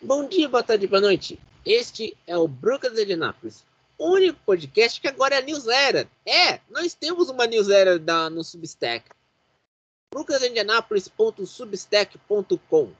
[0.00, 1.40] Bom dia, boa tarde, boa noite.
[1.66, 3.64] Este é o Brooklyn de Anápolis,
[3.98, 6.06] único podcast que agora é newsletter.
[6.24, 9.10] É, nós temos uma newsletter da, no Substack.
[10.14, 12.92] brooklyndianapolis.substack.com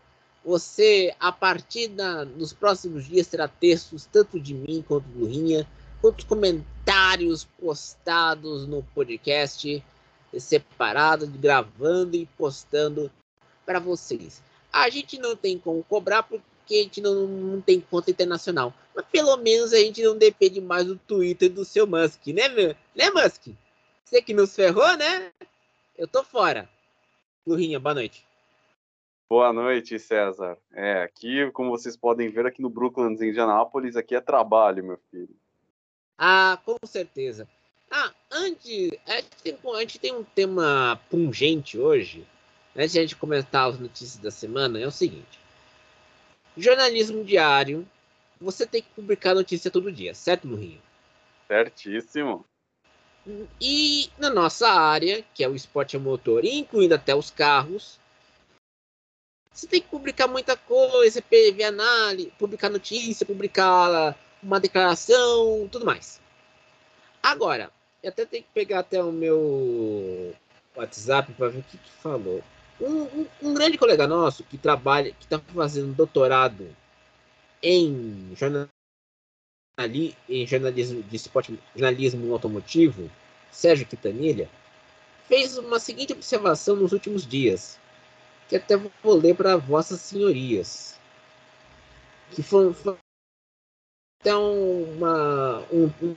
[0.45, 2.27] Você, a partir da,
[2.59, 5.69] próximos dias, terá textos tanto de mim quanto do Rinha,
[6.01, 9.85] quanto comentários postados no podcast,
[10.37, 13.09] separado, gravando e postando
[13.65, 14.43] para vocês.
[14.73, 18.75] A gente não tem como cobrar porque a gente não, não tem conta internacional.
[18.95, 22.75] Mas pelo menos a gente não depende mais do Twitter do seu Musk, né, meu?
[22.95, 23.49] Né, Musk?
[24.05, 25.33] Você que nos ferrou, né?
[25.97, 26.69] Eu tô fora.
[27.47, 28.25] Lurinha, boa noite.
[29.29, 30.57] Boa noite, César.
[30.73, 34.99] É, aqui, como vocês podem ver aqui no Brooklyn, em Indianápolis, aqui é trabalho, meu
[35.11, 35.37] filho.
[36.17, 37.47] Ah, com certeza.
[37.91, 42.27] Ah, antes, a gente tem, a gente tem um tema pungente hoje,
[42.75, 45.39] antes de a gente comentar as notícias da semana, é o seguinte.
[46.61, 47.87] Jornalismo diário,
[48.41, 50.81] você tem que publicar notícia todo dia, certo, Murrinho?
[51.47, 52.45] Certíssimo.
[53.61, 57.99] E na nossa área, que é o esporte a motor, incluindo até os carros,
[59.53, 66.21] você tem que publicar muita coisa, PV análise, publicar notícia, publicar uma declaração, tudo mais.
[67.23, 67.71] Agora,
[68.03, 70.35] eu até tenho que pegar até o meu
[70.77, 72.43] WhatsApp para ver o que, que falou.
[72.81, 76.75] Um, um, grande colega nosso que trabalha, que está fazendo doutorado
[77.61, 78.69] em, jornal,
[80.29, 83.11] em jornalismo de esporte, jornalismo automotivo,
[83.51, 84.49] Sérgio Quintanilha,
[85.27, 87.81] fez uma seguinte observação nos últimos dias,
[88.49, 90.99] que até vou ler para vossas senhorias,
[92.31, 92.97] que foi, foi
[94.21, 96.17] então uma um, um,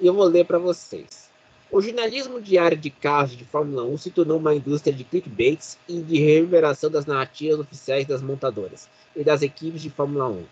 [0.00, 1.25] eu vou ler para vocês.
[1.68, 6.00] O jornalismo diário de carros de Fórmula 1 se tornou uma indústria de clickbaits e
[6.00, 10.44] de reverberação das narrativas oficiais das montadoras e das equipes de Fórmula 1.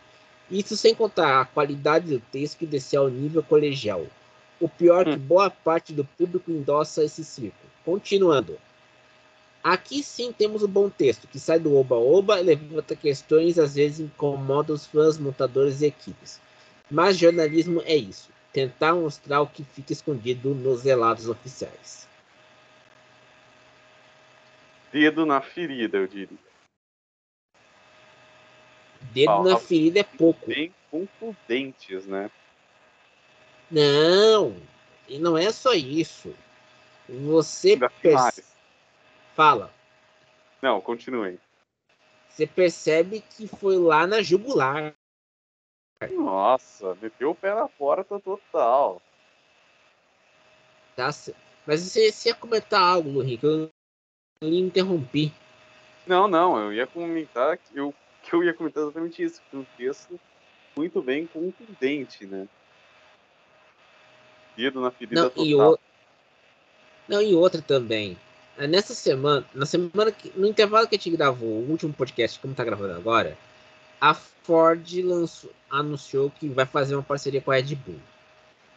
[0.51, 4.05] Isso sem contar a qualidade do texto que desceu ao nível colegial.
[4.61, 5.23] O pior é que hum.
[5.23, 7.55] boa parte do público endossa esse ciclo.
[7.85, 8.59] Continuando.
[9.63, 14.01] Aqui sim temos o bom texto, que sai do oba-oba e levanta questões às vezes
[14.01, 16.41] incomoda os fãs, montadores e equipes.
[16.91, 22.09] Mas jornalismo é isso tentar mostrar o que fica escondido nos relatos oficiais.
[24.93, 26.39] Dedo na ferida, eu diria.
[29.13, 30.47] Dedo na ferida é pouco.
[30.47, 32.31] Bem contundentes, né?
[33.69, 34.57] Não,
[35.09, 36.33] e não é só isso.
[37.09, 38.45] Você perce...
[39.35, 39.75] fala.
[40.63, 41.41] Não, continue.
[42.29, 44.95] Você percebe que foi lá na jugular.
[46.15, 49.01] Nossa, meteu o pé na porta total.
[50.97, 51.11] Tá,
[51.67, 53.71] mas você, você ia comentar algo, Lurinho, que eu
[54.43, 55.33] lhe interrompi.
[56.07, 59.65] Não, não, eu ia comentar que eu, que eu ia comentar exatamente isso, que um
[59.77, 60.21] texto
[60.77, 62.47] muito bem contundente, né?
[64.57, 65.45] Dedo na ferida não, total.
[65.45, 65.79] E o...
[67.09, 68.17] Não, e outra também.
[68.57, 72.39] É, nessa semana, na semana que, no intervalo que a gente gravou o último podcast,
[72.39, 73.37] como tá gravando agora,
[74.05, 77.99] a Ford lançou, anunciou que vai fazer uma parceria com a Red Bull.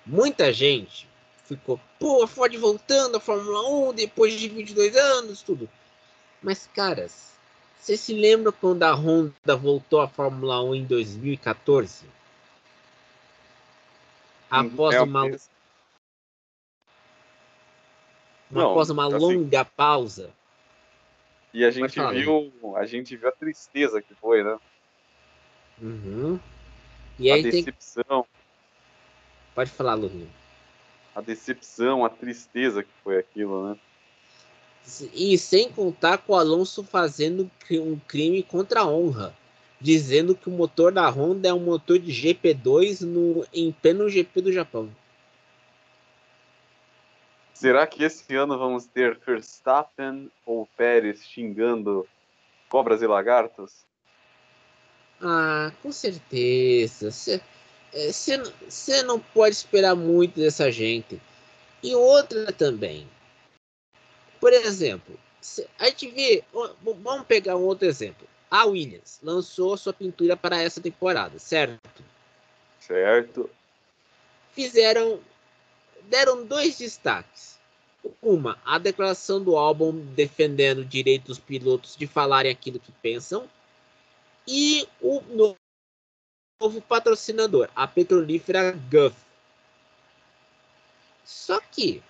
[0.05, 1.05] Muita gente
[1.43, 5.69] ficou, pô, a Ford voltando à Fórmula 1 depois de 22 anos, tudo.
[6.41, 7.33] Mas, caras,
[7.77, 12.05] você se lembra quando a Honda voltou à Fórmula 1 em 2014?
[14.49, 15.29] Após é uma.
[18.49, 20.29] Não, após uma assim, longa pausa.
[21.53, 22.53] E a gente viu.
[22.77, 24.57] A gente viu a tristeza que foi, né?
[25.81, 26.39] Uhum.
[27.19, 28.23] E a decepção.
[28.23, 28.41] Tem...
[29.55, 30.29] Pode falar, Lurinho.
[31.15, 33.79] A decepção, a tristeza que foi aquilo, né?
[35.13, 39.35] E sem contar com o Alonso fazendo um crime contra a honra,
[39.81, 44.41] dizendo que o motor da Honda é um motor de GP2 no, em pleno GP
[44.41, 44.89] do Japão.
[47.53, 52.07] Será que esse ano vamos ter Verstappen ou Pérez xingando
[52.69, 53.87] cobras e lagartos?
[55.22, 57.12] Ah, com certeza.
[57.12, 57.42] Você
[57.94, 61.19] é, não pode esperar muito dessa gente.
[61.81, 63.08] E outra também.
[64.40, 65.18] Por exemplo,
[65.80, 66.44] a gente vê.
[66.81, 68.28] Vamos pegar um outro exemplo.
[68.50, 72.04] A Williams lançou sua pintura para essa temporada, certo?
[72.80, 73.50] Certo.
[74.54, 75.19] Fizeram.
[76.04, 77.58] Deram dois destaques.
[78.22, 83.50] Uma, a declaração do álbum defendendo o direito dos pilotos de falarem aquilo que pensam
[84.47, 89.15] e o novo patrocinador, a petrolífera Gulf.
[91.25, 92.01] Só que,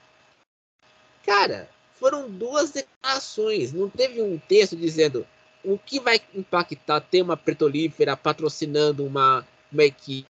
[1.26, 5.26] cara, foram duas declarações, não teve um texto dizendo
[5.64, 10.28] o que vai impactar ter uma petrolífera patrocinando uma, uma equipe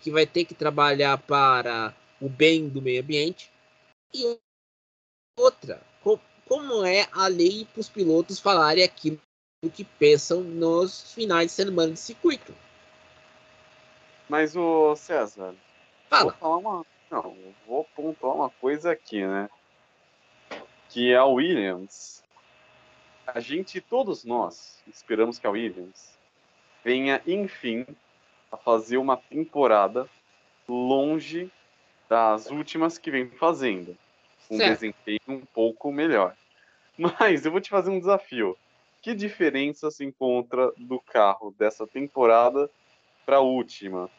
[0.00, 3.50] que vai ter que trabalhar para o bem do meio ambiente?
[4.12, 4.38] E
[5.36, 5.80] outra,
[6.46, 9.18] como é a lei para os pilotos falarem aquilo
[9.68, 12.54] que pensam nos finais de semana de circuito?
[14.28, 15.54] Mas o César,
[16.08, 16.30] Fala.
[16.30, 17.36] vou falar uma, não,
[17.66, 19.50] vou pontuar uma coisa aqui, né?
[20.88, 22.20] Que é a Williams
[23.34, 26.18] a gente, todos nós, esperamos que a Williams
[26.84, 27.86] venha, enfim,
[28.50, 30.08] a fazer uma temporada
[30.68, 31.50] longe
[32.08, 33.96] das últimas que vem fazendo.
[34.50, 34.72] Um certo.
[34.72, 36.34] desempenho um pouco melhor.
[36.98, 38.56] Mas eu vou te fazer um desafio.
[39.02, 42.70] Que diferença se encontra do carro dessa temporada
[43.24, 44.10] para a última?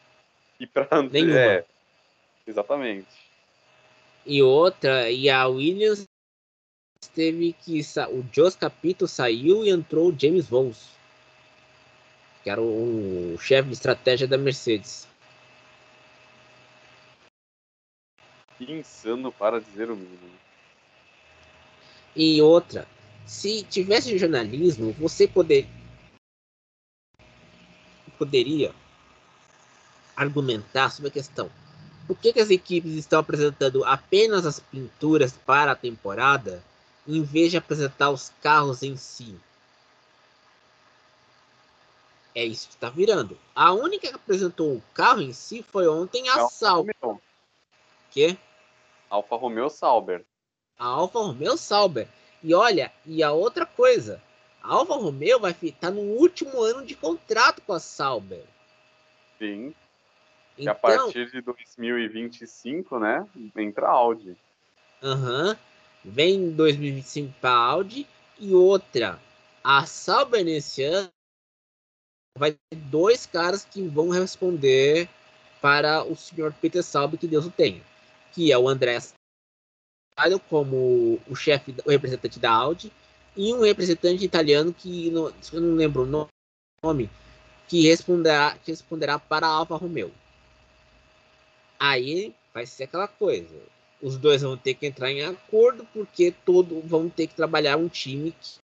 [0.58, 0.88] E para
[1.36, 1.64] É,
[2.46, 3.30] exatamente.
[4.26, 6.06] E outra, e a Williams
[7.14, 10.88] teve que o Jos Capito saiu e entrou o James Vowles,
[12.42, 15.08] que era o, o chefe de estratégia da Mercedes.
[18.60, 20.38] Insano para dizer o mínimo.
[22.14, 22.86] E outra,
[23.26, 25.66] se tivesse jornalismo, você poder,
[28.18, 28.74] poderia
[30.16, 31.50] argumentar sobre a questão.
[32.06, 36.62] Por que, que as equipes estão apresentando apenas as pinturas para a temporada
[37.06, 39.38] em vez de apresentar os carros em si.
[42.34, 43.38] É isso que está virando.
[43.54, 46.96] A única que apresentou o carro em si foi ontem a Sauber.
[48.10, 48.38] Que?
[49.10, 50.24] Alfa Romeo Sauber.
[50.78, 52.08] A Alfa Romeo Sauber.
[52.42, 54.20] E olha, e a outra coisa,
[54.62, 58.44] a Alfa Romeo vai estar no último ano de contrato com a Sauber.
[59.38, 59.74] Sim.
[60.58, 64.36] Então, e a partir de 2025, né, entra a Audi.
[65.02, 65.50] Aham.
[65.50, 65.56] Uhum
[66.04, 68.06] vem em 2025 para Audi
[68.38, 69.20] e outra,
[69.62, 71.08] a Sauber nesse ano
[72.36, 75.08] vai ter dois caras que vão responder
[75.60, 77.82] para o senhor Peter Sauber, que Deus o tenha,
[78.32, 78.98] que é o André
[80.48, 82.92] como o chefe, o representante da Audi,
[83.36, 86.28] e um representante italiano que não, eu não lembro o
[86.84, 87.10] nome,
[87.68, 90.12] que responderá, que responderá para a Alfa Romeo.
[91.78, 93.56] Aí vai ser aquela coisa
[94.02, 97.88] os dois vão ter que entrar em acordo, porque todos vão ter que trabalhar um
[97.88, 98.58] time que,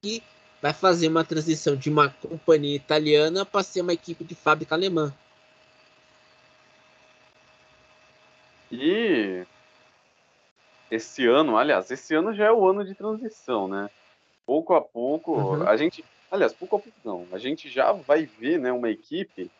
[0.00, 0.22] que
[0.62, 5.14] vai fazer uma transição de uma companhia italiana para ser uma equipe de fábrica alemã.
[8.72, 9.44] E
[10.94, 13.90] esse ano, aliás, esse ano já é o ano de transição, né?
[14.46, 15.68] Pouco a pouco, uhum.
[15.68, 19.50] a gente, aliás, pouco a pouco não, a gente já vai ver, né, uma equipe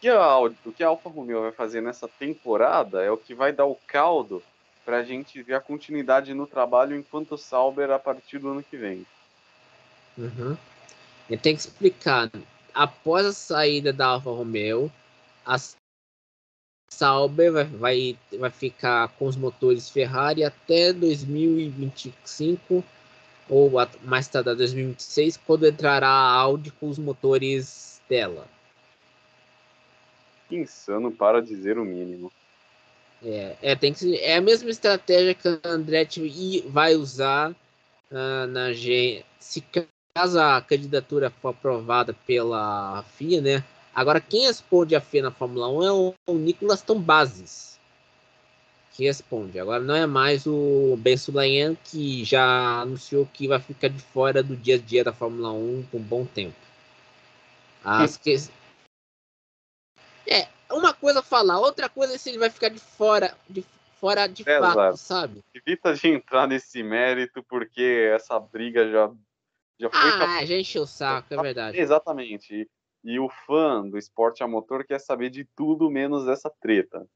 [0.00, 3.52] que a, o que a Alfa Romeo vai fazer nessa temporada é o que vai
[3.52, 4.42] dar o caldo
[4.84, 8.76] para a gente ver a continuidade no trabalho enquanto Sauber a partir do ano que
[8.76, 9.06] vem.
[10.16, 10.56] Uhum.
[11.28, 12.30] Eu tenho que explicar.
[12.74, 14.90] Após a saída da Alfa Romeo,
[15.44, 15.56] a
[16.92, 22.84] Sauber vai, vai, vai ficar com os motores Ferrari até 2025
[23.48, 23.72] ou
[24.02, 28.46] mais tarde 2026, quando entrará a Audi com os motores dela
[30.56, 32.32] insano para dizer o mínimo.
[33.22, 38.72] É, é, tem que, é a mesma estratégia que a Andretti vai usar uh, na
[38.72, 39.24] G.
[39.38, 39.62] Se
[40.14, 43.64] caso a candidatura for aprovada pela FIA, né?
[44.00, 47.78] Agora, quem responde a FIA na Fórmula 1 é o, o Nicolas Tombazes.
[48.92, 49.60] Que responde.
[49.60, 54.42] Agora não é mais o Ben Sulayem, que já anunciou que vai ficar de fora
[54.42, 56.56] do dia a dia da Fórmula 1 por um bom tempo.
[57.84, 58.36] As, que,
[60.26, 63.62] é, uma coisa falar, outra coisa é se ele vai ficar de fora, de
[64.00, 64.96] fora de é, fato, exato.
[64.96, 65.44] sabe?
[65.54, 69.12] Evita de entrar nesse mérito, porque essa briga já,
[69.78, 70.08] já foi.
[70.08, 70.46] Ah, cap...
[70.46, 71.78] já encheu o saco, é verdade.
[71.78, 72.66] Exatamente.
[73.02, 77.06] E o fã do esporte a motor quer saber de tudo menos essa treta.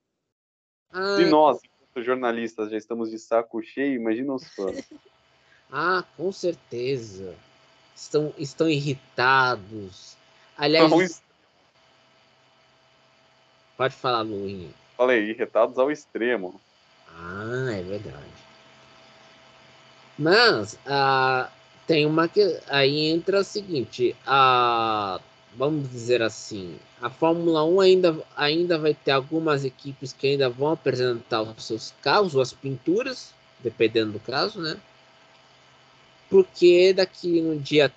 [0.90, 4.90] Ah, Se nós, enquanto jornalistas, já estamos de saco cheio, imagina os fãs.
[5.70, 7.34] ah, com certeza.
[7.94, 10.16] Estão, estão irritados.
[10.56, 10.98] Aliás, Não,
[13.76, 14.70] Pode falar, Luinha.
[14.96, 16.60] Falei, irritados ao extremo.
[17.08, 18.44] Ah, é verdade.
[20.16, 21.50] Mas ah,
[21.86, 25.20] tem uma que aí entra o seguinte, a
[25.56, 30.73] vamos dizer assim, a Fórmula 1 ainda, ainda vai ter algumas equipes que ainda vão
[30.73, 34.76] apresentar os seus carros as pinturas, dependendo do caso, né?
[36.28, 37.92] Porque daqui no dia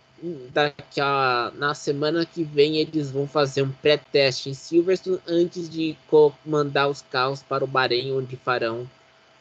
[0.51, 5.95] daqui a, na semana que vem eles vão fazer um pré-teste em Silverstone antes de
[6.43, 8.89] mandar os carros para o Bahrein, onde farão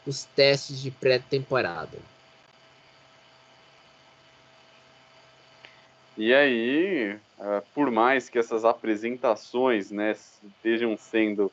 [0.06, 1.99] os testes de pré-temporada.
[6.16, 11.52] E aí, uh, por mais que essas apresentações né, estejam sendo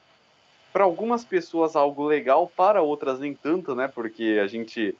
[0.72, 3.88] para algumas pessoas algo legal, para outras nem tanto, né?
[3.88, 4.96] Porque a gente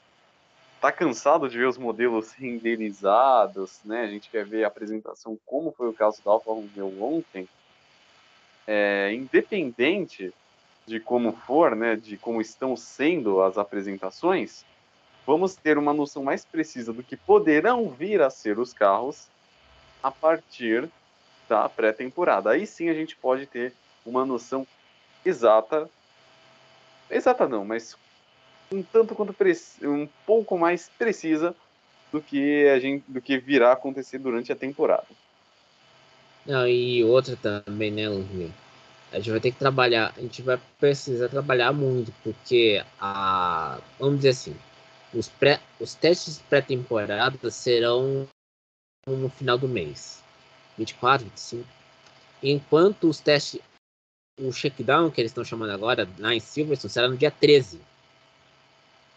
[0.80, 4.02] tá cansado de ver os modelos renderizados, né?
[4.02, 7.48] A gente quer ver a apresentação, como foi o caso da Alfa Romeo ontem.
[8.66, 10.32] É, independente
[10.86, 11.96] de como for, né?
[11.96, 14.64] De como estão sendo as apresentações,
[15.26, 19.26] vamos ter uma noção mais precisa do que poderão vir a ser os carros
[20.04, 20.86] a partir
[21.48, 22.50] da pré-temporada.
[22.50, 23.72] Aí sim a gente pode ter
[24.04, 24.66] uma noção
[25.24, 25.88] exata.
[27.10, 27.96] Exata não, mas
[28.70, 29.34] um tanto quanto
[29.82, 31.56] um pouco mais precisa
[32.12, 35.06] do que a gente do que virá acontecer durante a temporada.
[36.44, 38.50] Não, e outra também, né, Luiz?
[39.10, 43.78] A gente vai ter que trabalhar, a gente vai precisar trabalhar muito, porque a.
[43.98, 44.56] Vamos dizer assim,
[45.14, 48.28] os, pré, os testes pré-temporada serão
[49.06, 50.22] no final do mês.
[50.78, 51.66] 24, 25.
[52.42, 53.60] Enquanto os testes
[54.40, 57.80] o checkdown que eles estão chamando agora, lá em Silverstone, será no dia 13.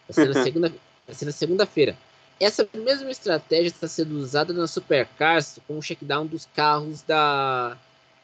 [0.08, 0.74] Vai ser na segunda,
[1.06, 1.98] vai ser na segunda-feira.
[2.40, 7.76] Essa mesma estratégia está sendo usada na Supercars com o checkdown dos carros da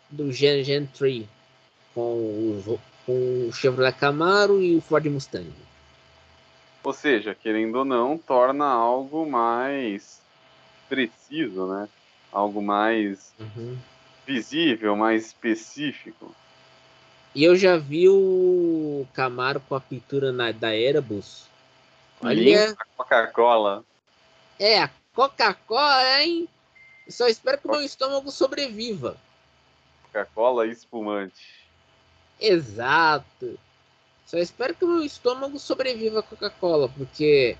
[0.09, 1.25] do Gen, Gen 3
[1.95, 5.51] com o, com o Chevrolet Camaro e o Ford Mustang.
[6.83, 10.21] Ou seja, querendo ou não, torna algo mais
[10.89, 11.89] preciso, né?
[12.31, 13.77] Algo mais uhum.
[14.25, 16.33] visível, mais específico.
[17.35, 21.47] E eu já vi o Camaro com a pintura na, da Airbus.
[22.21, 22.75] Olha.
[22.95, 23.83] Coca-Cola.
[24.59, 26.47] É, a Coca-Cola, hein?
[27.09, 29.17] Só espero que o meu estômago sobreviva.
[30.03, 31.63] Coca-Cola espumante.
[32.39, 33.59] Exato.
[34.25, 37.57] Só espero que o meu estômago sobreviva a Coca-Cola, porque.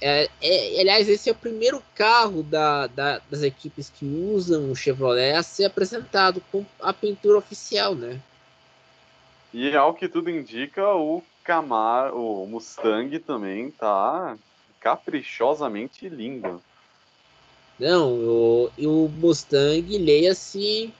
[0.00, 4.76] É, é, aliás, esse é o primeiro carro da, da, das equipes que usam o
[4.76, 8.20] Chevrolet a ser apresentado com a pintura oficial, né?
[9.54, 14.36] E ao que tudo indica, o Camaro, o Mustang também tá
[14.80, 16.62] caprichosamente lindo.
[17.78, 20.92] Não, o, o Mustang, leia-se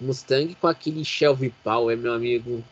[0.00, 2.64] Mustang com aquele Shelby Power, meu amigo.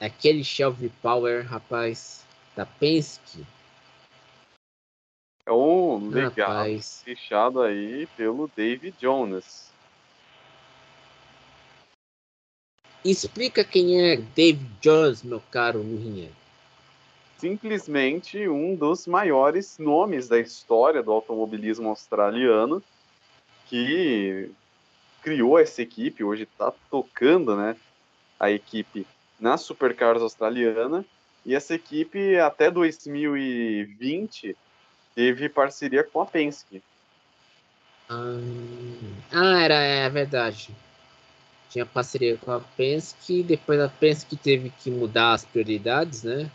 [0.00, 2.24] Aquele Shelby Power, rapaz,
[2.58, 3.46] da Penske.
[5.46, 6.64] É um legal,
[7.04, 9.70] fechado aí pelo David Jones.
[13.04, 16.32] Explica quem é David Jones, meu caro Lurinha.
[17.36, 22.82] Simplesmente um dos maiores nomes da história do automobilismo australiano,
[23.66, 24.50] que
[25.22, 27.76] criou essa equipe, hoje está tocando né,
[28.38, 29.06] a equipe
[29.38, 31.06] na Supercars australiana,
[31.48, 34.56] e essa equipe até 2020
[35.14, 36.82] teve parceria com a Penske.
[38.08, 38.38] Ah,
[39.32, 40.72] ah era é verdade
[41.68, 46.50] tinha parceria com a Penske, depois a Penske teve que mudar as prioridades, né?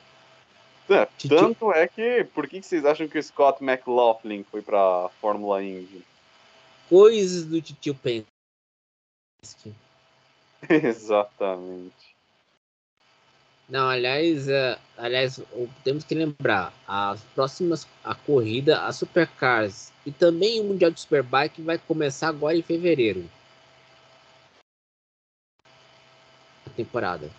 [0.90, 5.64] É, tanto é que, por que vocês acham que o Scott McLaughlin foi para Fórmula
[5.64, 6.04] Indy?
[6.90, 8.28] Coisas do tio Penske.
[10.70, 12.13] Exatamente.
[13.74, 15.42] Não, aliás, é, aliás,
[15.84, 21.60] temos que lembrar, as próximas a corrida, a Supercars e também o Mundial de Superbike
[21.64, 23.28] vai começar agora em fevereiro.
[26.76, 27.32] temporada.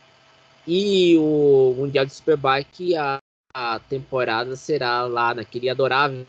[0.66, 3.18] E o Mundial de Superbike, a,
[3.54, 6.26] a temporada será lá naquele adorável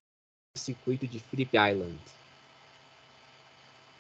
[0.56, 1.98] circuito de Phillip Island.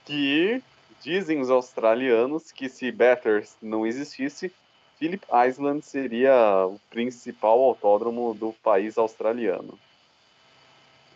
[0.05, 0.61] Que
[1.03, 4.53] dizem os australianos que se Bathurst não existisse,
[4.97, 9.77] Phillip Island seria o principal autódromo do país australiano.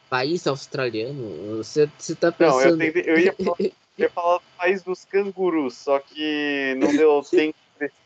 [0.10, 1.58] País australiano?
[1.58, 2.78] Você está pensando...
[2.78, 6.76] Não, eu, tentei, eu, ia falar, eu ia falar do país dos cangurus, só que
[6.78, 7.56] não deu tempo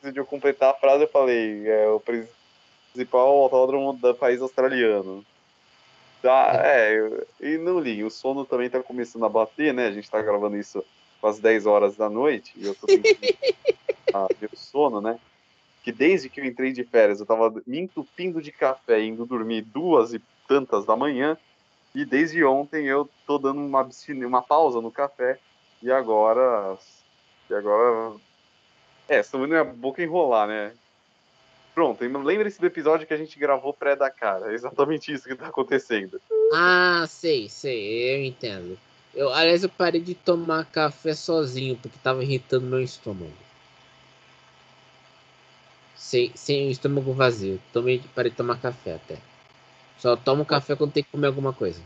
[0.03, 5.25] de eu completar a frase, eu falei, é o principal autódromo do país australiano.
[6.22, 9.88] Tá, é, eu, e não li, o sono também tá começando a bater, né?
[9.88, 10.84] A gente tá gravando isso
[11.22, 13.18] às 10 horas da noite, e eu tô tentando
[14.39, 15.18] ver o sono, né?
[15.84, 19.62] Que desde que eu entrei de férias, eu tava me entupindo de café, indo dormir
[19.62, 21.38] duas e tantas da manhã,
[21.94, 23.88] e desde ontem eu tô dando uma,
[24.25, 25.38] uma pausa no café,
[25.82, 26.78] e agora,
[27.50, 28.16] e agora
[29.08, 30.74] é, estamos indo a boca enrolar, né?
[31.75, 34.52] Pronto, lembre-se do episódio que a gente gravou pré da cara.
[34.52, 36.22] É exatamente isso que tá acontecendo.
[36.54, 38.78] Ah, sei, sei, eu entendo.
[39.13, 43.34] Eu, aliás, eu parei de tomar café sozinho, porque tava irritando meu estômago.
[46.03, 47.62] Sem, sem o estômago vazio.
[47.72, 49.17] Tomei, parei de tomar café até.
[49.98, 51.81] Só tomo café quando tem que comer alguma coisa.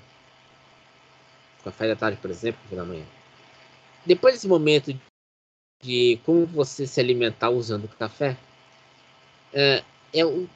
[1.63, 3.05] café da tarde, por exemplo, café da manhã.
[4.03, 4.99] Depois desse momento
[5.83, 8.35] de como você se alimentar usando café,
[9.53, 10.49] é, é o,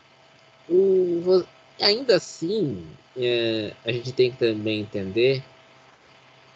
[0.68, 1.46] o,
[1.80, 2.84] ainda assim,
[3.16, 5.44] é, a gente tem que também entender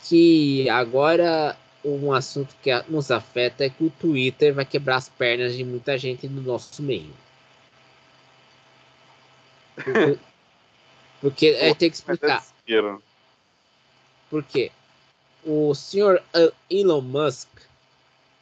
[0.10, 1.56] que agora
[1.86, 5.98] um assunto que nos afeta é que o Twitter vai quebrar as pernas de muita
[5.98, 7.14] gente no nosso meio.
[9.76, 10.20] Porque,
[11.22, 12.44] porque é, tem que explicar.
[14.30, 14.72] Porque
[15.44, 16.22] o senhor
[16.70, 17.50] Elon Musk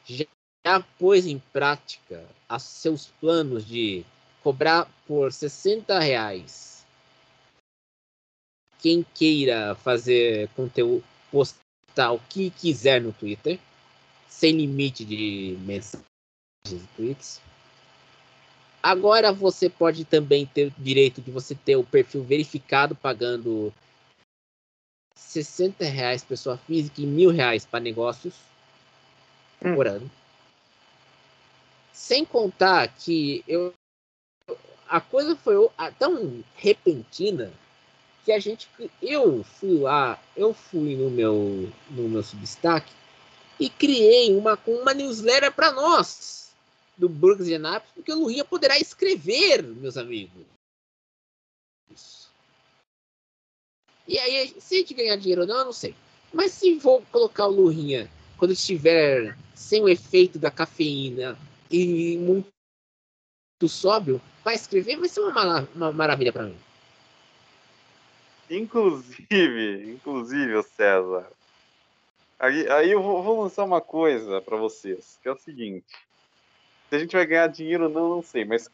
[0.08, 4.04] já pôs em prática os seus planos de
[4.42, 6.64] cobrar por 60 reais
[8.78, 11.02] quem queira fazer conteúdo,
[11.94, 13.58] postar o que quiser no Twitter,
[14.28, 16.04] sem limite de mensagens
[16.66, 17.40] e tweets.
[18.82, 23.72] Agora você pode também ter o direito de você ter o perfil verificado pagando
[25.16, 28.34] 60 reais pessoa física e mil reais para negócios
[29.64, 29.74] hum.
[29.74, 30.10] por ano.
[31.92, 33.72] Sem contar que eu,
[34.88, 35.56] a coisa foi
[35.98, 37.52] tão repentina
[38.24, 38.68] que a gente
[39.02, 42.90] eu fui lá, eu fui no meu no meu Substack
[43.60, 46.52] e criei uma uma newsletter para nós
[46.96, 50.46] do Burgos de Anápolis, porque o Lurinha poderá escrever, meus amigos.
[54.06, 55.94] E aí, se a gente ganhar dinheiro ou não, eu não sei.
[56.32, 61.38] Mas se vou colocar o Lurinha quando estiver sem o efeito da cafeína
[61.70, 62.48] e muito
[63.66, 66.56] sóbrio, vai escrever, vai ser uma, uma maravilha para mim.
[68.50, 71.26] Inclusive, inclusive, César,
[72.38, 75.86] aí, aí eu vou, vou lançar uma coisa para vocês, que é o seguinte.
[76.88, 78.44] Se a gente vai ganhar dinheiro não, não sei.
[78.44, 78.68] Mas,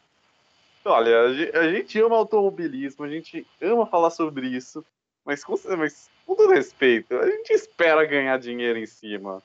[0.83, 1.21] olha,
[1.53, 4.83] a gente ama automobilismo, a gente ama falar sobre isso.
[5.25, 9.41] Mas com, mas com todo respeito, a gente espera ganhar dinheiro em cima.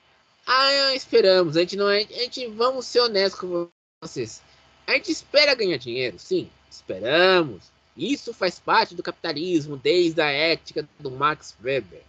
[0.46, 1.56] Ah, esperamos.
[1.56, 1.98] A gente não é.
[1.98, 3.68] A gente vamos ser honestos com
[4.00, 4.42] vocês.
[4.86, 6.48] A gente espera ganhar dinheiro, sim.
[6.70, 7.75] Esperamos.
[7.96, 12.02] Isso faz parte do capitalismo desde a ética do Max Weber.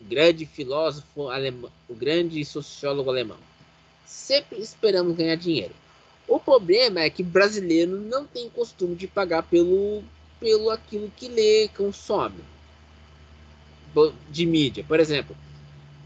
[0.00, 3.38] Grande filósofo alemão, o grande sociólogo alemão
[4.06, 5.74] sempre esperamos ganhar dinheiro.
[6.26, 10.02] O problema é que brasileiro não tem costume de pagar pelo,
[10.40, 12.42] pelo aquilo que lê, consome
[14.30, 14.84] de mídia.
[14.86, 15.36] Por exemplo,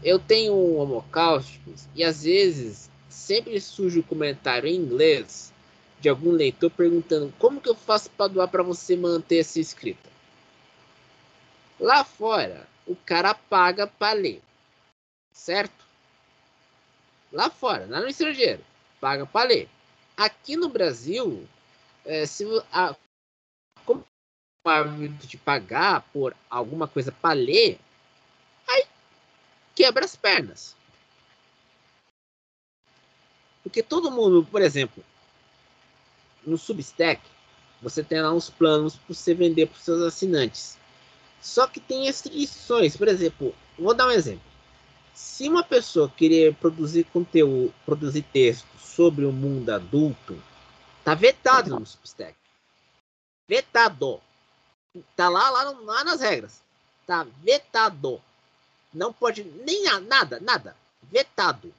[0.03, 5.51] eu tenho um homocáusticos e às vezes sempre surge o um comentário em inglês
[6.01, 10.09] de algum leitor perguntando como que eu faço para doar para você manter essa escrita.
[11.79, 14.41] Lá fora, o cara paga para ler,
[15.31, 15.85] certo?
[17.31, 18.63] Lá fora, lá no estrangeiro.
[18.99, 19.69] Paga para ler.
[20.17, 21.47] Aqui no Brasil,
[22.03, 22.95] é, se a,
[23.85, 24.05] como
[25.27, 27.79] de pagar por alguma coisa para ler,
[28.67, 28.85] aí
[29.75, 30.75] quebra as pernas.
[33.63, 35.03] Porque todo mundo, por exemplo,
[36.45, 37.21] no Substack,
[37.81, 40.77] você tem lá uns planos para você vender para os seus assinantes.
[41.41, 42.95] Só que tem restrições.
[42.95, 44.51] Por exemplo, vou dar um exemplo
[45.13, 50.41] se uma pessoa querer produzir conteúdo, produzir texto sobre o mundo adulto,
[51.03, 52.35] tá vetado no Substack.
[53.47, 54.21] Vetado.
[55.15, 56.61] Tá lá, lá, lá nas regras.
[57.05, 58.21] Tá vetado.
[58.93, 60.75] Não pode nem nada, nada.
[61.03, 61.73] Vetado.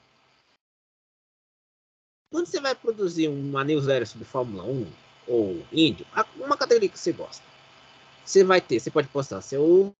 [2.33, 4.87] Quando você vai produzir uma newsletter sobre Fórmula 1
[5.27, 6.03] ou Índio,
[6.35, 7.43] uma categoria que você gosta,
[8.25, 9.93] você vai ter, você pode postar seu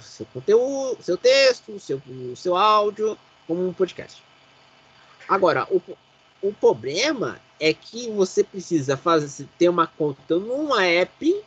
[0.00, 2.00] seu conteúdo, seu texto, seu,
[2.36, 4.22] seu áudio, como um podcast.
[5.28, 5.82] Agora, o,
[6.40, 11.44] o problema é que você precisa fazer ter uma conta numa app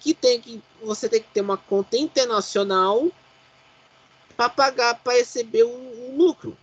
[0.00, 3.06] que tem que você tem que ter uma conta internacional
[4.34, 6.56] para pagar para receber o, o, lucro.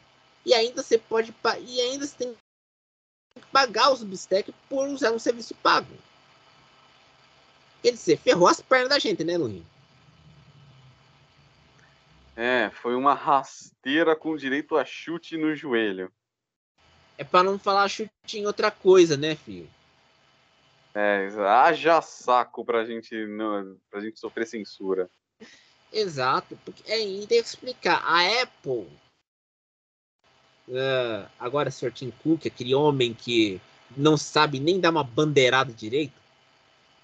[0.45, 2.35] E ainda você pode e ainda você tem
[3.35, 5.93] que pagar o Substack por usar um serviço pago.
[7.81, 9.63] Quer dizer, ferrou as pernas da gente, né, Luiz?
[12.35, 16.11] É, foi uma rasteira com direito a chute no joelho.
[17.17, 19.69] É para não falar chute em outra coisa, né, filho?
[20.93, 25.09] É, haja saco pra gente, não, pra gente sofrer censura.
[25.91, 28.01] Exato, porque é, e tem que explicar.
[28.05, 28.87] A Apple,
[30.67, 31.91] uh, agora Sr.
[31.91, 33.61] Tim Cook, aquele homem que
[33.95, 36.25] não sabe nem dar uma bandeirada direito,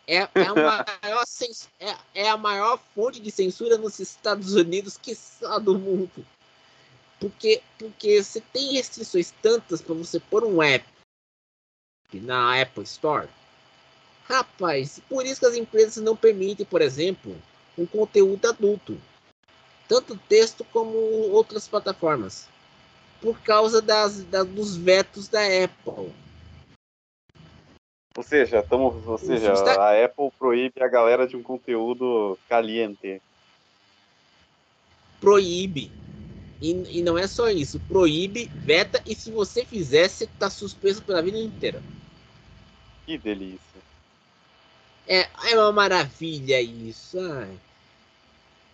[0.07, 0.85] é, é, a maior,
[1.79, 5.17] é, é, a maior fonte de censura nos Estados Unidos que
[5.63, 6.25] do mundo.
[7.19, 10.85] Porque, porque você tem restrições tantas para você pôr um app
[12.13, 13.29] na Apple Store.
[14.27, 17.39] Rapaz, por isso que as empresas não permitem, por exemplo,
[17.75, 18.99] com conteúdo adulto,
[19.87, 20.97] tanto texto como
[21.31, 22.47] outras plataformas,
[23.21, 26.11] por causa das, das dos vetos da Apple.
[28.17, 29.81] Ou seja, tamo, ou seja, está...
[29.81, 33.21] a Apple proíbe a galera de um conteúdo caliente.
[35.19, 35.91] Proíbe.
[36.61, 37.79] E, e não é só isso.
[37.87, 41.81] Proíbe, veta, e se você fizer, você tá suspenso pela vida inteira.
[43.05, 43.81] Que delícia.
[45.07, 47.19] É, é uma maravilha isso.
[47.19, 47.57] Ai.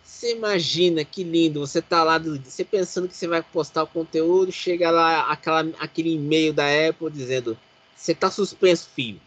[0.08, 4.50] Você imagina que lindo, você tá lá, você pensando que você vai postar o conteúdo,
[4.50, 7.56] chega lá aquela, aquele e-mail da Apple dizendo:
[7.94, 9.20] Você tá suspenso, filho.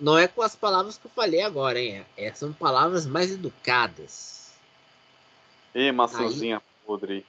[0.00, 2.04] Não é com as palavras que eu falei agora, hein?
[2.16, 4.50] É, são palavras mais educadas.
[5.74, 6.62] E maçãzinha Aí...
[6.86, 7.26] podre.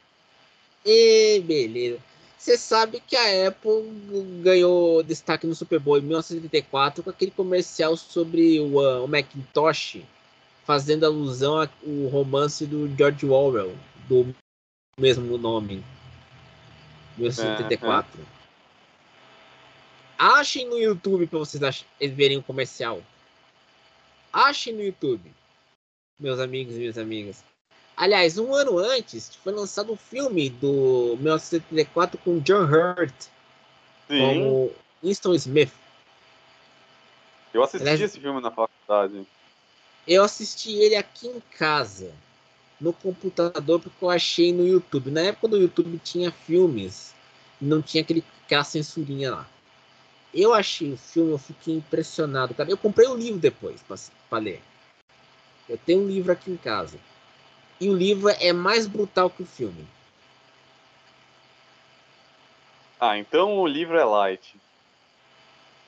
[0.85, 1.99] E beleza.
[2.38, 3.83] Você sabe que a Apple
[4.41, 10.01] ganhou destaque no Super Bowl em 1984 com aquele comercial sobre o, uh, o Macintosh,
[10.69, 11.67] fazendo alusão ao
[12.12, 13.75] romance do George Orwell,
[14.08, 14.36] do
[14.99, 15.84] mesmo nome.
[17.17, 18.19] 1984.
[18.19, 18.25] É, é.
[20.19, 23.01] Achem no YouTube para vocês ach verem o comercial.
[24.32, 25.34] Achem no YouTube,
[26.19, 27.43] meus amigos e minhas amigas.
[27.97, 33.21] Aliás, um ano antes foi lançado um filme do 1974 com John Hurt
[34.08, 34.19] Sim.
[34.19, 34.71] como
[35.03, 35.73] Winston Smith.
[37.55, 39.25] Eu assisti Aliás, esse filme na faculdade.
[40.10, 42.12] Eu assisti ele aqui em casa,
[42.82, 45.12] no computador, porque eu achei no YouTube.
[45.12, 47.13] Na época do YouTube tinha filmes,
[47.62, 49.48] não tinha aquele, aquela censurinha lá.
[50.34, 52.72] Eu achei o filme, eu fiquei impressionado, cara.
[52.72, 53.86] Eu comprei o um livro depois
[54.28, 54.63] para ler.
[55.69, 56.98] Eu tenho um livro aqui em casa.
[57.80, 59.88] E o livro é mais brutal que o filme.
[63.00, 64.60] Ah, então o livro é light.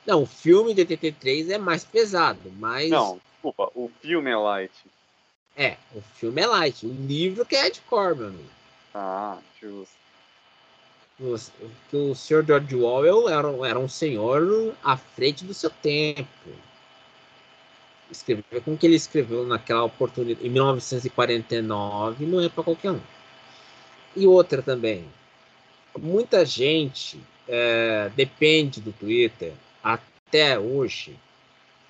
[0.06, 2.90] Não, o filme de TT3 é mais pesado, mas.
[2.90, 4.72] Não, desculpa, o filme é light.
[5.56, 6.86] É, o filme é light.
[6.86, 8.50] O livro que é hardcore, meu amigo.
[8.94, 10.02] Ah, justo
[11.90, 12.44] que o Sr.
[12.44, 16.26] George Orwell era, era um senhor à frente do seu tempo.
[18.10, 23.00] Escrever com o que ele escreveu naquela oportunidade, em 1949, não é para qualquer um.
[24.14, 25.06] E outra também,
[25.98, 31.18] muita gente é, depende do Twitter até hoje,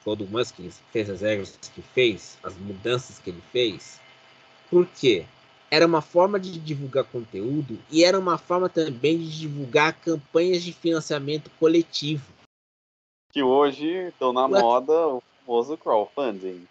[0.05, 0.57] quando o Musk
[0.91, 4.01] fez as regras que fez, as mudanças que ele fez.
[4.71, 5.27] Por quê?
[5.73, 10.71] era uma forma de divulgar conteúdo e era uma forma também de divulgar campanhas de
[10.71, 12.31] financiamento coletivo.
[13.33, 16.69] Que hoje estão na moda o famoso crowdfunding.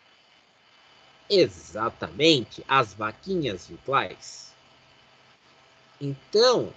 [1.27, 4.53] Exatamente, as vaquinhas virtuais.
[5.99, 6.71] Então,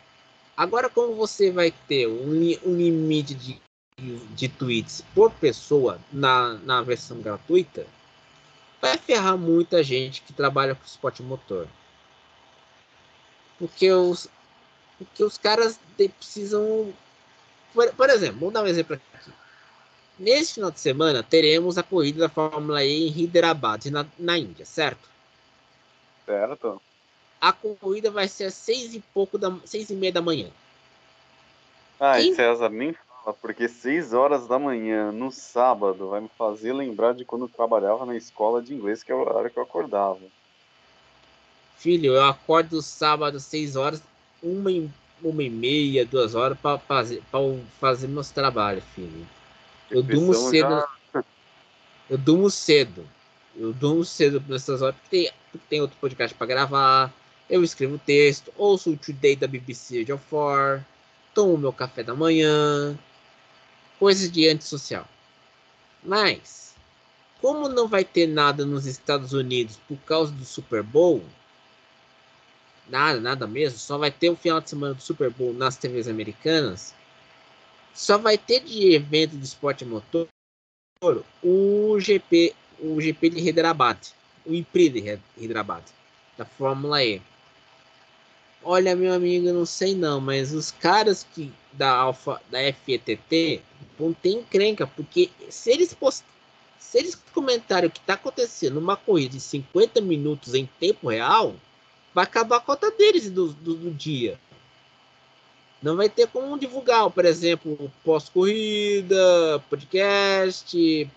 [0.57, 2.31] agora como você vai ter um,
[2.65, 3.61] um limite de,
[3.97, 7.87] de tweets por pessoa na, na versão gratuita,
[8.81, 11.67] vai ferrar muita gente que trabalha com esporte motor.
[13.59, 14.29] Porque os,
[14.99, 16.93] porque os caras precisam.
[17.73, 19.33] Por, por, exemplo, vamos dar um exemplo aqui.
[20.19, 24.65] Nesse final de semana teremos a corrida da Fórmula E em Hyderabad, na, na Índia,
[24.65, 25.09] certo?
[26.25, 26.81] Certo.
[27.41, 30.51] A corrida vai ser às seis e pouco da seis e meia da manhã.
[31.99, 32.35] Ah, Quem...
[32.35, 37.25] César, nem fala, porque seis horas da manhã no sábado vai me fazer lembrar de
[37.25, 40.21] quando eu trabalhava na escola de inglês, que é o horário que eu acordava.
[41.77, 44.03] Filho, eu acordo sábado, seis horas,
[44.43, 44.89] uma e,
[45.23, 47.23] uma e meia, duas horas para fazer,
[47.81, 49.27] fazer meus trabalhos, filho.
[49.91, 50.69] Eu durmo cedo.
[51.13, 51.25] Já...
[52.11, 53.07] Eu durmo cedo.
[53.57, 57.13] Eu durmo cedo nessas horas, porque tem, porque tem outro podcast para gravar.
[57.49, 60.85] Eu escrevo texto, ouço o Today da BBC de 4,
[61.35, 62.99] tomo meu café da manhã,
[63.99, 65.07] coisas de antissocial.
[66.03, 66.75] Mas,
[67.41, 71.23] como não vai ter nada nos Estados Unidos por causa do Super Bowl,
[72.89, 76.09] nada, nada mesmo, só vai ter o final de semana do Super Bowl nas TVs
[76.09, 76.95] americanas,
[77.95, 80.29] só vai ter de evento de esporte motor
[81.43, 83.99] o GP, o GP de Hyderabad,
[84.47, 85.83] o IPRI de Hyderabad,
[86.37, 87.21] da Fórmula E.
[88.63, 93.63] Olha, meu amigo, não sei não, mas os caras que da Alfa, da FETT
[93.99, 96.25] vão ter encrenca, porque se eles post...
[96.79, 101.55] se eles comentarem o que está acontecendo numa corrida de 50 minutos em tempo real,
[102.15, 104.39] vai acabar a cota deles do, do, do dia.
[105.83, 111.11] Não vai ter como divulgar, por exemplo, pós-corrida, podcast,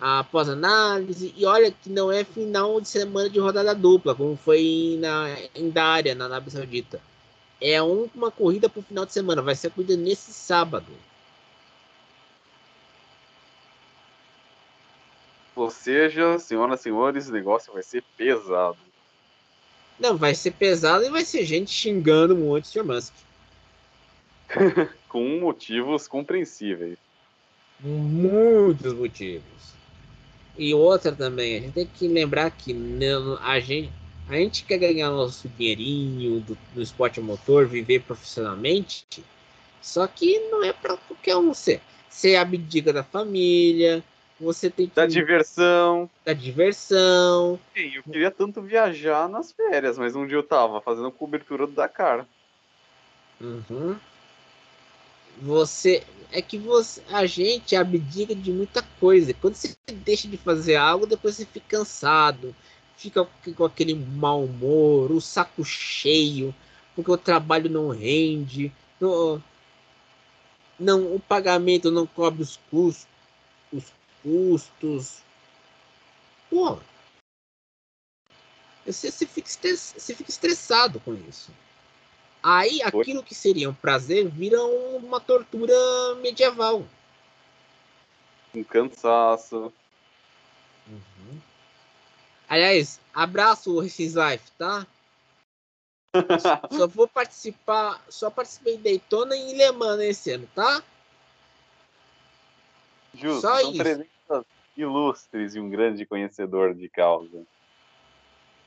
[0.00, 1.34] a pós-análise.
[1.36, 5.68] E olha que não é final de semana de rodada dupla, como foi na, em
[5.68, 7.09] Dária, na Arábia Saudita.
[7.60, 9.42] É uma corrida para o final de semana.
[9.42, 10.92] Vai ser a corrida nesse sábado.
[15.54, 18.78] Ou seja, senhoras e senhores, o negócio vai ser pesado.
[19.98, 22.84] Não, vai ser pesado e vai ser gente xingando muito o Sr.
[22.84, 23.12] Musk.
[25.06, 26.96] Com motivos compreensíveis.
[27.78, 29.74] Muitos motivos.
[30.56, 33.92] E outra também, a gente tem que lembrar que não, a, gente,
[34.34, 39.06] a gente quer ganhar nosso dinheirinho do, do esporte motor, viver profissionalmente,
[39.80, 41.80] só que não é para qualquer um ser.
[42.08, 44.02] Você abdica da família,
[44.40, 44.94] você tem que.
[44.94, 46.10] Da diversão.
[46.24, 47.58] Da diversão.
[47.76, 51.72] Sim, eu queria tanto viajar nas férias, mas um dia eu tava fazendo cobertura do
[51.72, 52.26] Dakar.
[53.40, 53.96] Uhum.
[55.42, 56.02] Você.
[56.32, 59.34] É que você, a gente abdica de muita coisa.
[59.34, 62.54] Quando você deixa de fazer algo, depois você fica cansado,
[63.00, 66.54] fica com aquele mau humor, o saco cheio,
[66.94, 68.70] porque o trabalho não rende.
[69.00, 69.42] Não,
[70.78, 73.06] não, o pagamento não cobre os custos,
[73.72, 73.90] os
[74.22, 75.22] custos.
[76.50, 76.78] Pô,
[78.84, 81.50] você, você, fica você fica estressado com isso.
[82.42, 85.74] Aí aquilo que seria um prazer vira uma tortura
[86.16, 86.84] medieval.
[88.54, 89.72] Um cansaço.
[90.86, 91.49] Uhum.
[92.50, 94.84] Aliás, abraço o Life, tá?
[96.72, 100.82] só vou participar, só participei de Daytona e Le Mans esse ano, tá?
[103.14, 104.04] Justo, só são isso.
[104.76, 107.46] ilustres e um grande conhecedor de causa.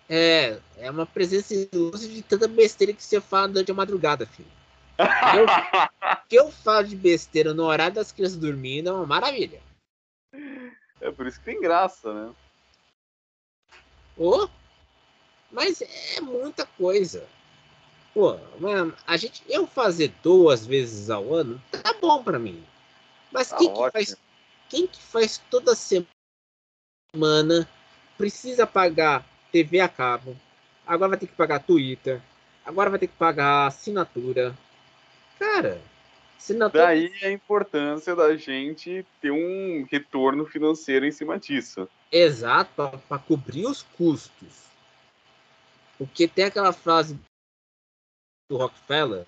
[0.10, 4.48] É, é uma presença ilustre de tanta besteira que você fala durante a madrugada, filho.
[4.98, 5.46] Eu,
[6.30, 9.62] que eu falo de besteira no horário das crianças dormindo é uma maravilha.
[11.02, 12.34] É por isso que tem graça, né?
[14.18, 14.48] Oh,
[15.52, 17.28] mas é muita coisa.
[18.14, 22.64] Pô, mano, a gente, eu fazer duas vezes ao ano tá bom para mim.
[23.32, 24.16] Mas tá quem, que faz,
[24.70, 26.08] quem que faz toda semana
[28.18, 30.38] precisa pagar TV a cabo,
[30.86, 32.22] agora vai ter que pagar Twitter,
[32.64, 34.56] agora vai ter que pagar assinatura.
[35.40, 35.82] Cara,
[36.38, 36.86] assinatura.
[36.86, 41.90] Daí a importância da gente ter um retorno financeiro em cima disso.
[42.14, 42.72] Exato,
[43.10, 44.68] para cobrir os custos.
[45.98, 47.20] Porque tem aquela frase
[48.48, 49.26] do Rockefeller,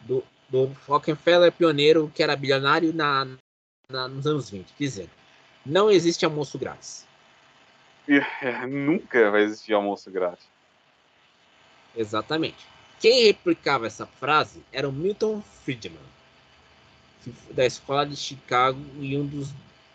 [0.00, 3.26] do, do Rockefeller pioneiro que era bilionário na,
[3.90, 5.10] na, nos anos 20, dizendo:
[5.64, 7.06] não existe almoço grátis.
[8.08, 10.46] É, nunca vai existir almoço grátis.
[11.94, 12.66] Exatamente.
[12.98, 16.00] Quem replicava essa frase era o Milton Friedman,
[17.50, 19.50] da Escola de Chicago e um dos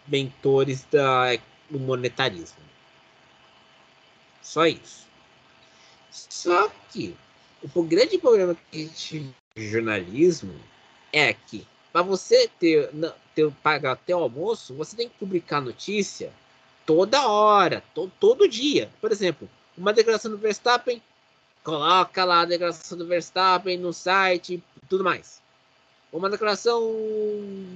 [0.07, 1.37] mentores da,
[1.69, 2.57] do monetarismo.
[4.41, 5.05] Só isso.
[6.11, 7.15] Só que
[7.75, 10.53] o grande problema que a gente tem jornalismo
[11.11, 12.89] é que para você ter,
[13.33, 16.31] ter pagar até o almoço, você tem que publicar notícia
[16.85, 18.89] toda hora, to, todo dia.
[19.01, 21.01] Por exemplo, uma declaração do Verstappen,
[21.63, 25.41] coloca lá a declaração do Verstappen no site, tudo mais.
[26.11, 26.81] Uma declaração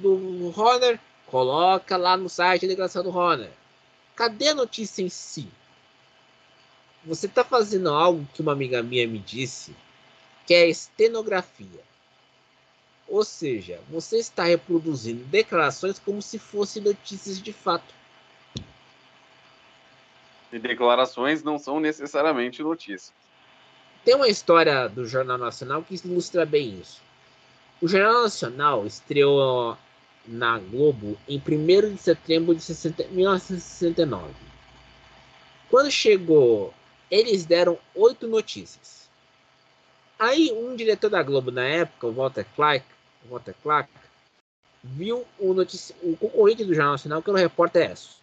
[0.01, 3.51] do Horner, coloca lá no site a declaração do Horner.
[4.21, 5.47] Cadê a notícia em si?
[7.03, 9.75] Você está fazendo algo que uma amiga minha me disse,
[10.45, 11.81] que é estenografia.
[13.07, 17.95] Ou seja, você está reproduzindo declarações como se fossem notícias de fato.
[20.51, 23.11] E declarações não são necessariamente notícias.
[24.05, 27.01] Tem uma história do Jornal Nacional que ilustra bem isso.
[27.81, 29.75] O Jornal Nacional estreou
[30.27, 34.33] na Globo em 1 de setembro de 60, 1969.
[35.69, 36.73] Quando chegou
[37.11, 39.09] eles deram oito notícias.
[40.17, 42.85] Aí um diretor da Globo na época, o Walter Clark,
[43.25, 43.91] Walter Clark
[44.81, 45.93] viu o, notici...
[46.01, 48.21] o concorrente do Jornal Nacional, que era o repórter S.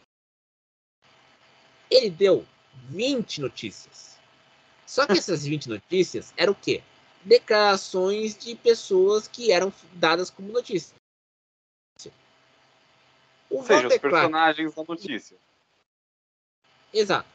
[1.90, 2.46] Ele deu
[2.88, 4.16] 20 notícias.
[4.86, 6.82] Só que essas 20 notícias eram o quê?
[7.22, 10.96] Declarações de pessoas que eram dadas como notícia.
[13.50, 14.88] O Ou seja, Walter os personagens Clark...
[14.88, 15.36] da notícia.
[16.92, 17.28] Exato.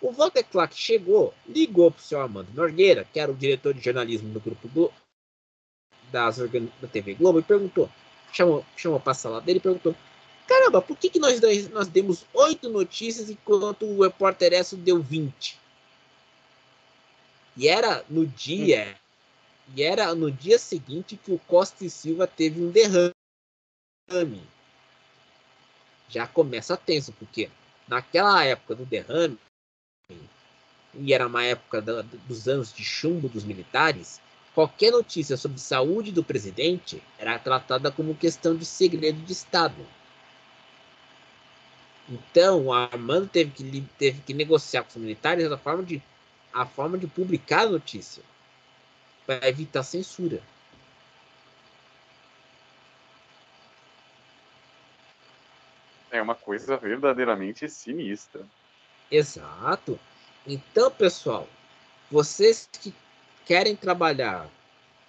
[0.00, 3.80] O Walter Clark chegou, ligou para o senhor Armando Nogueira, que era o diretor de
[3.80, 4.92] jornalismo do grupo
[6.12, 7.90] das, da TV Globo, e perguntou,
[8.32, 9.94] chamou, chamou para a sala dele e perguntou,
[10.46, 15.58] caramba, por que, que nós, nós demos oito notícias enquanto o repórter Esso deu 20?
[17.56, 18.96] E era no dia,
[19.74, 23.12] e era no dia seguinte que o Costa e Silva teve um derrame.
[26.08, 27.50] Já começa tenso, porque
[27.86, 29.38] naquela época do derrame,
[30.94, 34.20] e era uma época da, dos anos de chumbo dos militares,
[34.54, 39.86] qualquer notícia sobre saúde do presidente era tratada como questão de segredo de Estado.
[42.08, 46.02] Então, o Armando teve que, teve que negociar com os militares a forma de,
[46.52, 48.22] a forma de publicar a notícia
[49.26, 50.42] para evitar censura.
[56.18, 58.44] É uma coisa verdadeiramente sinistra.
[59.08, 59.98] Exato.
[60.44, 61.46] Então, pessoal,
[62.10, 62.92] vocês que
[63.46, 64.50] querem trabalhar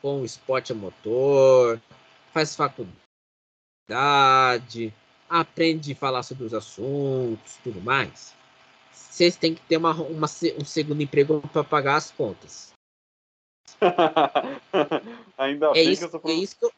[0.03, 1.81] com esporte a motor,
[2.31, 2.93] faz faculdade,
[5.27, 8.35] aprende a falar sobre os assuntos, tudo mais,
[8.93, 12.71] vocês têm que ter uma, uma um segundo emprego para pagar as contas.
[15.37, 16.37] Ainda é bem isso, que eu tô falando.
[16.37, 16.71] É isso que eu,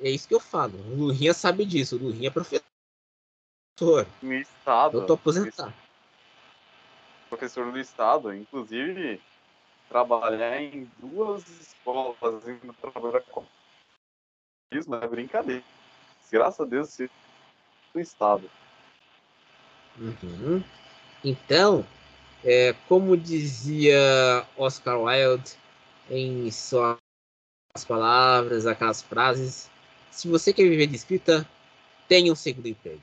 [0.00, 0.74] é isso que eu falo.
[0.92, 1.96] O Lurinha sabe disso.
[1.96, 2.62] O Lurinha é professor.
[4.22, 4.98] No estado.
[4.98, 5.74] Eu tô aposentado.
[7.28, 8.34] Professor do estado.
[8.34, 9.20] Inclusive,
[9.88, 13.44] trabalhar em duas escolas ainda trabalhar com
[14.70, 15.62] isso não é brincadeira.
[16.30, 17.10] Graças a Deus, você
[17.94, 18.50] no estado.
[19.98, 20.62] Uhum.
[21.24, 21.86] Então,
[22.44, 25.56] é, como dizia Oscar Wilde
[26.10, 26.98] em suas
[27.86, 29.70] palavras, aquelas frases,
[30.10, 31.48] se você quer viver de escrita,
[32.08, 33.02] tenha um segundo emprego.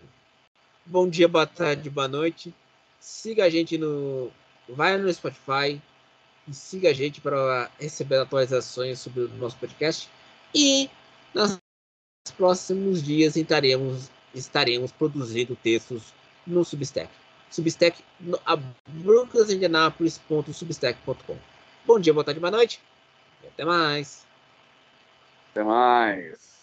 [0.86, 2.54] Bom dia, boa tarde, boa noite.
[3.00, 4.32] Siga a gente no.
[4.68, 5.80] Vai no Spotify
[6.48, 10.10] e siga a gente para receber atualizações sobre o nosso podcast.
[10.54, 10.89] E
[11.34, 11.58] nos
[12.38, 16.13] próximos dias estaremos, estaremos produzindo textos
[16.46, 17.10] no Substack.
[17.50, 18.04] Substack,
[18.46, 18.56] a
[18.89, 21.38] brucasindianapolis.substack.com.
[21.86, 22.80] Bom dia, boa tarde, boa noite.
[23.44, 24.24] E até mais.
[25.52, 26.55] Até mais.